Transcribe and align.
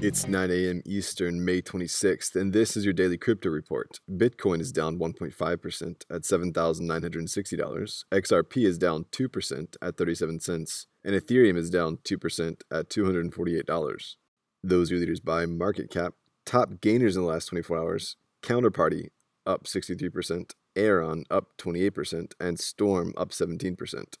It's 0.00 0.28
9 0.28 0.50
a.m. 0.50 0.82
Eastern, 0.84 1.44
May 1.44 1.62
26th, 1.62 2.36
and 2.36 2.52
this 2.52 2.76
is 2.76 2.84
your 2.84 2.92
daily 2.92 3.16
crypto 3.16 3.48
report. 3.48 4.00
Bitcoin 4.10 4.60
is 4.60 4.70
down 4.70 4.98
1.5% 4.98 6.04
at 6.10 6.22
$7,960. 6.22 8.04
XRP 8.12 8.66
is 8.66 8.76
down 8.76 9.06
2% 9.12 9.76
at 9.80 9.96
37 9.96 10.40
cents, 10.40 10.86
and 11.04 11.14
Ethereum 11.14 11.56
is 11.56 11.70
down 11.70 11.98
2% 12.04 12.60
at 12.70 12.90
$248. 12.90 14.16
Those 14.62 14.92
are 14.92 14.96
leaders 14.96 15.20
by 15.20 15.46
market 15.46 15.90
cap. 15.90 16.14
Top 16.44 16.80
gainers 16.82 17.16
in 17.16 17.22
the 17.22 17.28
last 17.28 17.46
24 17.46 17.78
hours 17.78 18.16
Counterparty 18.42 19.08
up 19.46 19.64
63%, 19.64 20.52
Aeron 20.76 21.24
up 21.30 21.56
28%, 21.56 22.32
and 22.38 22.60
Storm 22.60 23.14
up 23.16 23.30
17%. 23.30 24.14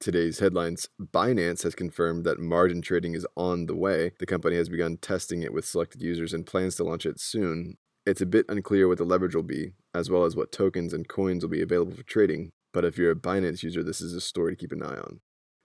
Today's 0.00 0.38
headlines 0.38 0.88
Binance 1.02 1.64
has 1.64 1.74
confirmed 1.74 2.24
that 2.24 2.38
margin 2.38 2.80
trading 2.80 3.16
is 3.16 3.26
on 3.36 3.66
the 3.66 3.74
way. 3.74 4.12
The 4.20 4.26
company 4.26 4.54
has 4.54 4.68
begun 4.68 4.96
testing 4.98 5.42
it 5.42 5.52
with 5.52 5.64
selected 5.64 6.00
users 6.00 6.32
and 6.32 6.46
plans 6.46 6.76
to 6.76 6.84
launch 6.84 7.04
it 7.04 7.18
soon. 7.18 7.78
It's 8.06 8.20
a 8.20 8.26
bit 8.26 8.46
unclear 8.48 8.86
what 8.86 8.98
the 8.98 9.04
leverage 9.04 9.34
will 9.34 9.42
be, 9.42 9.72
as 9.92 10.08
well 10.08 10.24
as 10.24 10.36
what 10.36 10.52
tokens 10.52 10.92
and 10.92 11.08
coins 11.08 11.42
will 11.42 11.50
be 11.50 11.62
available 11.62 11.96
for 11.96 12.04
trading, 12.04 12.52
but 12.72 12.84
if 12.84 12.96
you're 12.96 13.10
a 13.10 13.16
Binance 13.16 13.64
user, 13.64 13.82
this 13.82 14.00
is 14.00 14.14
a 14.14 14.20
story 14.20 14.52
to 14.52 14.56
keep 14.56 14.70
an 14.70 14.84
eye 14.84 14.98
on. 14.98 15.18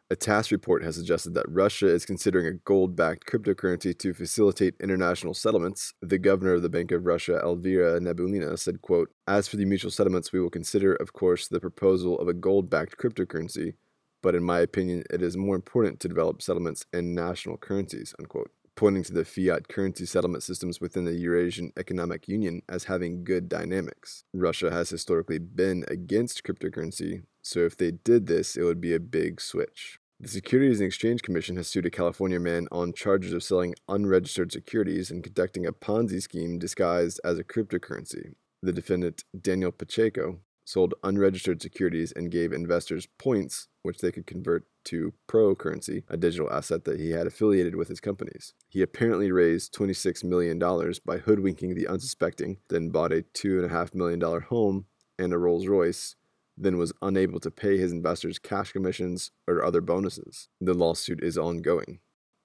A 0.10 0.16
TASS 0.16 0.52
report 0.52 0.84
has 0.84 0.96
suggested 0.96 1.36
that 1.36 1.46
Russia 1.48 1.88
is 1.88 2.04
considering 2.04 2.48
a 2.48 2.54
gold 2.54 2.96
backed 2.96 3.28
cryptocurrency 3.28 3.98
to 4.00 4.16
facilitate 4.16 4.74
international 4.82 5.36
settlements. 5.36 5.94
The 6.02 6.18
governor 6.18 6.56
of 6.56 6.64
the 6.64 6.70
Bank 6.70 6.92
of 6.92 7.06
Russia, 7.06 7.40
Elvira 7.44 8.00
Nabiullina, 8.00 8.58
said, 8.58 8.82
quote, 8.82 9.12
As 9.28 9.48
for 9.48 9.58
the 9.58 9.66
mutual 9.66 9.92
settlements, 9.92 10.34
we 10.34 10.40
will 10.40 10.50
consider, 10.50 10.96
of 10.96 11.14
course, 11.14 11.48
the 11.48 11.60
proposal 11.60 12.18
of 12.20 12.28
a 12.28 12.34
gold 12.34 12.72
backed 12.72 12.98
cryptocurrency 12.98 13.76
but 14.24 14.34
in 14.34 14.44
my 14.44 14.60
opinion, 14.60 15.04
it 15.12 15.22
is 15.22 15.38
more 15.38 15.54
important 15.54 16.00
to 16.00 16.08
develop 16.08 16.42
settlements 16.42 16.86
in 16.92 17.14
national 17.14 17.58
currencies, 17.58 18.16
unquote, 18.18 18.50
pointing 18.76 19.04
to 19.04 19.14
the 19.14 19.26
fiat 19.26 19.68
currency 19.68 20.06
settlement 20.06 20.42
systems 20.42 20.82
within 20.82 21.06
the 21.06 21.14
Eurasian 21.14 21.72
Economic 21.78 22.28
Union 22.28 22.64
as 22.68 22.86
having 22.86 23.24
good 23.24 23.48
dynamics. 23.48 24.24
Russia 24.34 24.72
has 24.72 24.90
historically 24.90 25.38
been 25.38 25.86
against 25.90 26.44
cryptocurrency, 26.44 27.24
so 27.44 27.60
if 27.60 27.78
they 27.78 27.92
did 27.92 28.26
this, 28.26 28.56
it 28.56 28.64
would 28.64 28.82
be 28.82 28.96
a 28.96 29.00
big 29.00 29.40
switch. 29.40 30.00
The 30.20 30.30
Securities 30.30 30.80
and 30.80 30.88
Exchange 30.88 31.22
Commission 31.22 31.58
has 31.58 31.68
sued 31.68 31.86
a 31.86 31.92
California 31.92 32.40
man 32.40 32.70
on 32.72 32.94
charges 32.94 33.34
of 33.34 33.44
selling 33.44 33.76
unregistered 33.90 34.54
securities 34.54 35.12
and 35.12 35.22
conducting 35.22 35.66
a 35.66 35.74
Ponzi 35.74 36.22
scheme 36.22 36.58
disguised 36.58 37.20
as 37.26 37.38
a 37.38 37.44
cryptocurrency. 37.44 38.34
The 38.62 38.72
defendant, 38.72 39.26
Daniel 39.38 39.74
Pacheco, 39.74 40.40
sold 40.66 40.94
unregistered 41.04 41.62
securities 41.62 42.12
and 42.12 42.32
gave 42.32 42.52
investors 42.52 43.08
points, 43.18 43.68
which 43.82 44.00
they 44.00 44.12
could 44.12 44.26
convert 44.26 44.66
to 44.86 45.14
Pro 45.28 45.56
currency, 45.56 46.04
a 46.10 46.18
digital 46.18 46.52
asset 46.52 46.84
that 46.86 47.00
he 47.00 47.12
had 47.12 47.28
affiliated 47.28 47.76
with 47.76 47.88
his 47.88 48.00
companies. 48.00 48.54
He 48.70 48.82
apparently 48.82 49.32
raised 49.32 49.74
$26 49.74 50.24
million 50.24 50.60
by 51.06 51.18
hoodwinking 51.18 51.76
the 51.76 51.88
unsuspecting, 51.88 52.58
then 52.70 52.90
bought 52.90 53.14
a 53.14 53.24
$2.5 53.34 53.96
million 53.96 54.22
home 54.22 54.86
and 55.18 55.34
a 55.34 55.38
Rolls 55.38 55.68
Royce, 55.68 56.16
then 56.58 56.78
was 56.78 56.94
unable 57.02 57.40
to 57.40 57.52
pay 57.52 57.78
his 57.78 57.92
investors 57.92 58.40
cash 58.40 58.72
commissions 58.72 59.32
or 59.48 59.64
other 59.64 59.82
bonuses. 59.82 60.50
The 60.62 60.74
lawsuit 60.74 61.24
is 61.24 61.38
ongoing. 61.38 62.00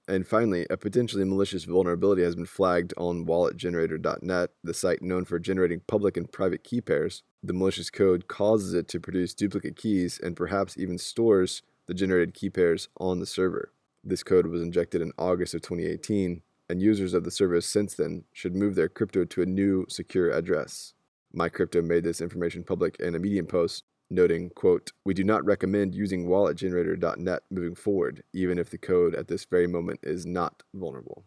And 0.09 0.27
finally, 0.27 0.67
a 0.71 0.79
potentially 0.79 1.25
malicious 1.25 1.65
vulnerability 1.65 2.23
has 2.23 2.35
been 2.35 2.47
flagged 2.47 2.95
on 2.97 3.27
walletgenerator.net, 3.27 4.51
the 4.65 4.73
site 4.73 5.03
known 5.03 5.27
for 5.27 5.39
generating 5.39 5.81
public 5.87 6.17
and 6.17 6.33
private 6.33 6.65
key 6.65 6.81
pairs. 6.81 7.23
The 7.43 7.53
malicious 7.53 7.91
code 7.91 8.27
causes 8.27 8.73
it 8.73 8.89
to 8.89 9.01
produce 9.01 9.35
duplicate 9.35 9.77
keys 9.77 10.19
and 10.19 10.35
perhaps 10.35 10.79
even 10.79 10.97
stores 10.97 11.63
the 11.87 11.93
generated 11.93 12.33
key 12.33 12.49
pairs 12.49 12.89
on 12.99 13.21
the 13.21 13.27
server. 13.27 13.71
This 14.03 14.23
code 14.23 14.47
was 14.47 14.63
injected 14.63 15.03
in 15.03 15.13
August 15.19 15.53
of 15.53 15.61
2018, 15.61 16.41
and 16.71 16.83
users 16.83 17.13
of 17.13 17.25
the 17.25 17.31
service 17.31 17.67
since 17.67 17.95
then 17.95 18.25
should 18.33 18.57
move 18.57 18.77
their 18.77 18.89
crypto 18.89 19.27
to 19.27 19.43
a 19.43 19.47
new 19.47 19.85
secure 19.91 20.31
address. 20.31 20.95
MyCrypto 21.37 21.85
made 21.85 22.05
this 22.05 22.23
information 22.23 22.65
public 22.65 22.97
in 22.99 23.15
a 23.15 23.19
Medium 23.19 23.47
post 23.47 23.85
noting, 24.11 24.51
quote, 24.51 24.93
We 25.05 25.15
do 25.15 25.25
not 25.25 25.45
recommend 25.45 25.95
using 25.95 26.27
walletgenerator.net 26.27 27.43
moving 27.51 27.75
forward, 27.75 28.23
even 28.33 28.59
if 28.59 28.71
the 28.71 28.79
code 28.79 29.15
at 29.15 29.29
this 29.29 29.45
very 29.45 29.67
moment 29.67 30.01
is 30.03 30.27
not 30.27 30.63
vulnerable. 30.75 31.25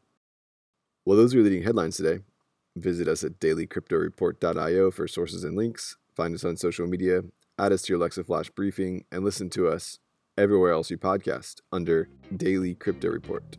Well, 1.05 1.17
those 1.17 1.33
are 1.33 1.37
your 1.37 1.45
leading 1.45 1.63
headlines 1.63 1.97
today. 1.97 2.23
Visit 2.75 3.07
us 3.07 3.23
at 3.23 3.39
dailycryptoreport.io 3.39 4.91
for 4.91 5.07
sources 5.07 5.43
and 5.43 5.57
links. 5.57 5.97
Find 6.15 6.35
us 6.35 6.45
on 6.45 6.57
social 6.57 6.87
media, 6.87 7.23
add 7.57 7.71
us 7.71 7.83
to 7.83 7.93
your 7.93 7.99
Alexa 7.99 8.23
Flash 8.23 8.49
briefing, 8.49 9.05
and 9.11 9.23
listen 9.23 9.49
to 9.51 9.67
us 9.67 9.99
everywhere 10.37 10.71
else 10.71 10.89
you 10.89 10.97
podcast 10.97 11.61
under 11.71 12.09
Daily 12.35 12.75
Crypto 12.75 13.09
Report. 13.09 13.57